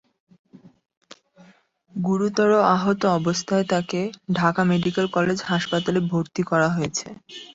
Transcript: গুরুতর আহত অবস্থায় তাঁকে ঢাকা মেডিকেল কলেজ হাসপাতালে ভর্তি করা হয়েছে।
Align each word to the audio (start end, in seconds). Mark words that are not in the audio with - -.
গুরুতর 1.93 2.51
আহত 2.75 3.01
অবস্থায় 3.19 3.65
তাঁকে 3.71 4.01
ঢাকা 4.35 4.61
মেডিকেল 4.71 5.05
কলেজ 5.15 5.39
হাসপাতালে 5.49 5.99
ভর্তি 6.11 6.41
করা 6.49 6.67
হয়েছে। 6.75 7.07